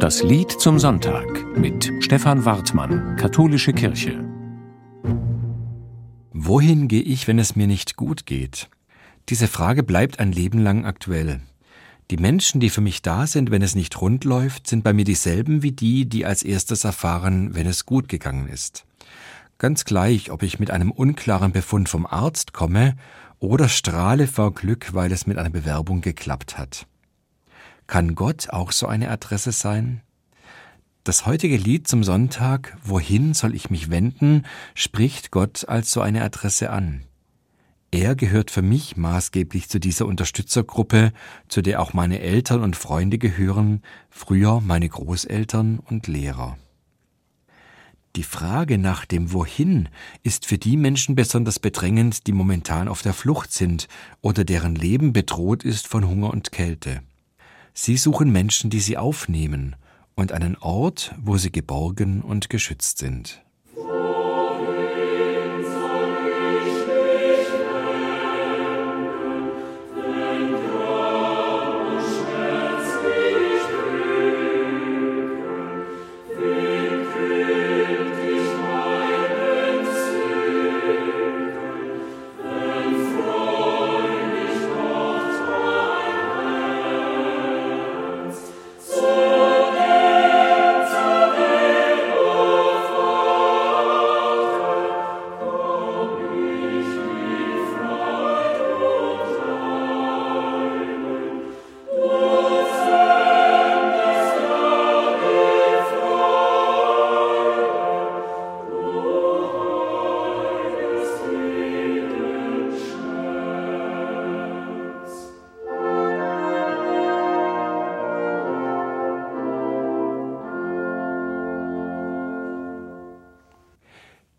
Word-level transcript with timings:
Das 0.00 0.22
Lied 0.22 0.50
zum 0.50 0.78
Sonntag 0.78 1.26
mit 1.58 1.92
Stefan 2.00 2.46
Wartmann, 2.46 3.16
Katholische 3.16 3.74
Kirche. 3.74 4.24
Wohin 6.32 6.88
gehe 6.88 7.02
ich, 7.02 7.28
wenn 7.28 7.38
es 7.38 7.54
mir 7.54 7.66
nicht 7.66 7.96
gut 7.96 8.24
geht? 8.24 8.70
Diese 9.28 9.46
Frage 9.46 9.82
bleibt 9.82 10.18
ein 10.18 10.32
Leben 10.32 10.58
lang 10.60 10.86
aktuell. 10.86 11.42
Die 12.10 12.16
Menschen, 12.16 12.60
die 12.60 12.70
für 12.70 12.80
mich 12.80 13.02
da 13.02 13.26
sind, 13.26 13.50
wenn 13.50 13.60
es 13.60 13.74
nicht 13.74 14.00
rund 14.00 14.24
läuft, 14.24 14.68
sind 14.68 14.84
bei 14.84 14.94
mir 14.94 15.04
dieselben 15.04 15.62
wie 15.62 15.72
die, 15.72 16.08
die 16.08 16.24
als 16.24 16.42
erstes 16.42 16.84
erfahren, 16.84 17.54
wenn 17.54 17.66
es 17.66 17.84
gut 17.84 18.08
gegangen 18.08 18.48
ist. 18.48 18.86
Ganz 19.58 19.84
gleich, 19.84 20.30
ob 20.30 20.42
ich 20.42 20.58
mit 20.58 20.70
einem 20.70 20.92
unklaren 20.92 21.52
Befund 21.52 21.90
vom 21.90 22.06
Arzt 22.06 22.54
komme 22.54 22.96
oder 23.38 23.68
strahle 23.68 24.26
vor 24.26 24.54
Glück, 24.54 24.94
weil 24.94 25.12
es 25.12 25.26
mit 25.26 25.36
einer 25.36 25.50
Bewerbung 25.50 26.00
geklappt 26.00 26.56
hat. 26.56 26.86
Kann 27.90 28.14
Gott 28.14 28.50
auch 28.50 28.70
so 28.70 28.86
eine 28.86 29.10
Adresse 29.10 29.50
sein? 29.50 30.00
Das 31.02 31.26
heutige 31.26 31.56
Lied 31.56 31.88
zum 31.88 32.04
Sonntag, 32.04 32.78
Wohin 32.84 33.34
soll 33.34 33.52
ich 33.52 33.68
mich 33.68 33.90
wenden, 33.90 34.46
spricht 34.76 35.32
Gott 35.32 35.68
als 35.68 35.90
so 35.90 36.00
eine 36.00 36.22
Adresse 36.22 36.70
an. 36.70 37.02
Er 37.90 38.14
gehört 38.14 38.52
für 38.52 38.62
mich 38.62 38.96
maßgeblich 38.96 39.68
zu 39.68 39.80
dieser 39.80 40.06
Unterstützergruppe, 40.06 41.12
zu 41.48 41.62
der 41.62 41.82
auch 41.82 41.92
meine 41.92 42.20
Eltern 42.20 42.62
und 42.62 42.76
Freunde 42.76 43.18
gehören, 43.18 43.82
früher 44.08 44.60
meine 44.60 44.88
Großeltern 44.88 45.80
und 45.80 46.06
Lehrer. 46.06 46.58
Die 48.14 48.22
Frage 48.22 48.78
nach 48.78 49.04
dem 49.04 49.32
Wohin 49.32 49.88
ist 50.22 50.46
für 50.46 50.58
die 50.58 50.76
Menschen 50.76 51.16
besonders 51.16 51.58
bedrängend, 51.58 52.28
die 52.28 52.32
momentan 52.32 52.86
auf 52.86 53.02
der 53.02 53.14
Flucht 53.14 53.52
sind 53.52 53.88
oder 54.20 54.44
deren 54.44 54.76
Leben 54.76 55.12
bedroht 55.12 55.64
ist 55.64 55.88
von 55.88 56.06
Hunger 56.06 56.30
und 56.30 56.52
Kälte. 56.52 57.02
Sie 57.82 57.96
suchen 57.96 58.30
Menschen, 58.30 58.68
die 58.68 58.78
sie 58.78 58.98
aufnehmen 58.98 59.74
und 60.14 60.32
einen 60.32 60.54
Ort, 60.58 61.14
wo 61.18 61.38
sie 61.38 61.50
geborgen 61.50 62.20
und 62.20 62.50
geschützt 62.50 62.98
sind. 62.98 63.42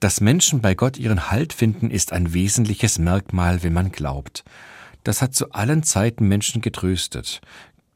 Dass 0.00 0.20
Menschen 0.20 0.60
bei 0.60 0.74
Gott 0.74 0.98
ihren 0.98 1.30
Halt 1.30 1.52
finden, 1.52 1.90
ist 1.90 2.12
ein 2.12 2.34
wesentliches 2.34 2.98
Merkmal, 2.98 3.62
wenn 3.62 3.72
man 3.72 3.92
glaubt. 3.92 4.44
Das 5.04 5.22
hat 5.22 5.34
zu 5.34 5.52
allen 5.52 5.82
Zeiten 5.82 6.28
Menschen 6.28 6.60
getröstet, 6.60 7.40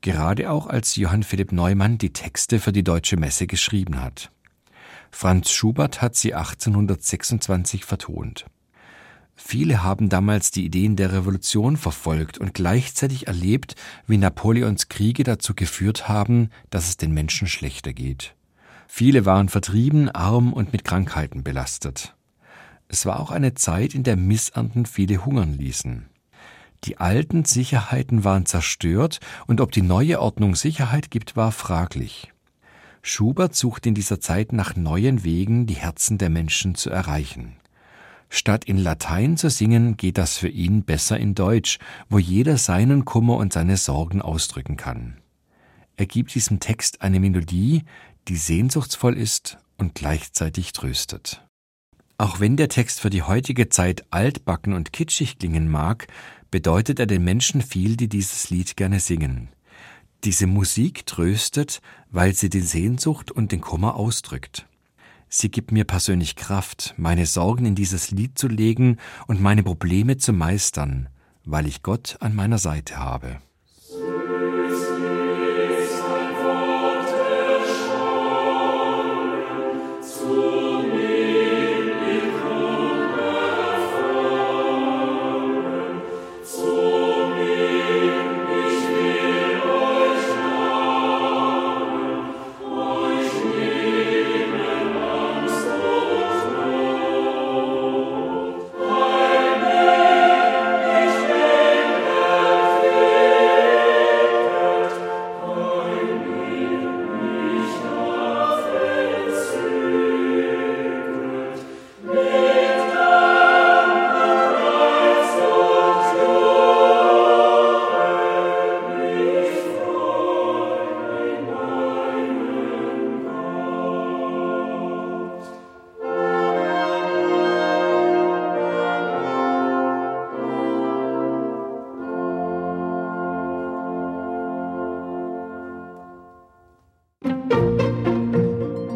gerade 0.00 0.50
auch 0.50 0.66
als 0.66 0.96
Johann 0.96 1.22
Philipp 1.22 1.52
Neumann 1.52 1.98
die 1.98 2.12
Texte 2.12 2.58
für 2.58 2.72
die 2.72 2.84
deutsche 2.84 3.16
Messe 3.16 3.46
geschrieben 3.46 4.00
hat. 4.00 4.30
Franz 5.10 5.50
Schubert 5.50 6.00
hat 6.00 6.14
sie 6.14 6.34
1826 6.34 7.84
vertont. 7.84 8.46
Viele 9.34 9.82
haben 9.82 10.08
damals 10.08 10.50
die 10.50 10.64
Ideen 10.64 10.96
der 10.96 11.12
Revolution 11.12 11.76
verfolgt 11.76 12.38
und 12.38 12.54
gleichzeitig 12.54 13.26
erlebt, 13.26 13.74
wie 14.06 14.18
Napoleons 14.18 14.88
Kriege 14.88 15.24
dazu 15.24 15.54
geführt 15.54 16.08
haben, 16.08 16.50
dass 16.68 16.88
es 16.88 16.96
den 16.96 17.12
Menschen 17.12 17.48
schlechter 17.48 17.92
geht. 17.92 18.34
Viele 18.92 19.24
waren 19.24 19.48
vertrieben, 19.48 20.10
arm 20.10 20.52
und 20.52 20.72
mit 20.72 20.84
Krankheiten 20.84 21.44
belastet. 21.44 22.16
Es 22.88 23.06
war 23.06 23.20
auch 23.20 23.30
eine 23.30 23.54
Zeit, 23.54 23.94
in 23.94 24.02
der 24.02 24.16
Missernten 24.16 24.84
viele 24.84 25.24
hungern 25.24 25.54
ließen. 25.54 26.06
Die 26.82 26.98
alten 26.98 27.44
Sicherheiten 27.44 28.24
waren 28.24 28.46
zerstört 28.46 29.20
und 29.46 29.60
ob 29.60 29.70
die 29.70 29.80
neue 29.80 30.20
Ordnung 30.20 30.56
Sicherheit 30.56 31.10
gibt, 31.10 31.36
war 31.36 31.52
fraglich. 31.52 32.32
Schubert 33.00 33.54
sucht 33.54 33.86
in 33.86 33.94
dieser 33.94 34.20
Zeit 34.20 34.52
nach 34.52 34.74
neuen 34.74 35.22
Wegen, 35.22 35.66
die 35.66 35.74
Herzen 35.74 36.18
der 36.18 36.28
Menschen 36.28 36.74
zu 36.74 36.90
erreichen. 36.90 37.56
Statt 38.28 38.64
in 38.64 38.76
Latein 38.76 39.36
zu 39.36 39.50
singen, 39.50 39.96
geht 39.96 40.18
das 40.18 40.36
für 40.36 40.48
ihn 40.48 40.82
besser 40.82 41.16
in 41.16 41.36
Deutsch, 41.36 41.78
wo 42.08 42.18
jeder 42.18 42.58
seinen 42.58 43.04
Kummer 43.04 43.36
und 43.36 43.52
seine 43.52 43.76
Sorgen 43.76 44.20
ausdrücken 44.20 44.76
kann. 44.76 45.20
Er 46.00 46.06
gibt 46.06 46.34
diesem 46.34 46.60
Text 46.60 47.02
eine 47.02 47.20
Melodie, 47.20 47.84
die 48.28 48.36
sehnsuchtsvoll 48.36 49.16
ist 49.16 49.58
und 49.76 49.94
gleichzeitig 49.94 50.72
tröstet. 50.72 51.44
Auch 52.18 52.38
wenn 52.38 52.56
der 52.56 52.68
Text 52.68 53.00
für 53.00 53.10
die 53.10 53.22
heutige 53.22 53.70
Zeit 53.70 54.04
altbacken 54.10 54.74
und 54.74 54.92
kitschig 54.92 55.38
klingen 55.38 55.70
mag, 55.70 56.06
bedeutet 56.50 56.98
er 56.98 57.06
den 57.06 57.24
Menschen 57.24 57.62
viel, 57.62 57.96
die 57.96 58.08
dieses 58.08 58.50
Lied 58.50 58.76
gerne 58.76 59.00
singen. 59.00 59.48
Diese 60.24 60.46
Musik 60.46 61.06
tröstet, 61.06 61.80
weil 62.10 62.34
sie 62.34 62.50
die 62.50 62.60
Sehnsucht 62.60 63.30
und 63.30 63.52
den 63.52 63.62
Kummer 63.62 63.96
ausdrückt. 63.96 64.66
Sie 65.30 65.50
gibt 65.50 65.72
mir 65.72 65.84
persönlich 65.84 66.36
Kraft, 66.36 66.94
meine 66.98 67.24
Sorgen 67.24 67.64
in 67.64 67.74
dieses 67.74 68.10
Lied 68.10 68.36
zu 68.36 68.48
legen 68.48 68.98
und 69.26 69.40
meine 69.40 69.62
Probleme 69.62 70.18
zu 70.18 70.32
meistern, 70.32 71.08
weil 71.44 71.66
ich 71.66 71.82
Gott 71.82 72.16
an 72.20 72.34
meiner 72.34 72.58
Seite 72.58 72.98
habe. 72.98 73.40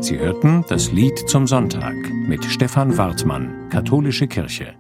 Sie 0.05 0.19
hörten 0.19 0.67
das 0.69 0.93
Lied 0.93 1.19
zum 1.31 1.47
Sonntag 1.47 1.95
mit 2.13 2.45
Stefan 2.45 2.99
Wartmann, 2.99 3.71
Katholische 3.71 4.27
Kirche. 4.29 4.75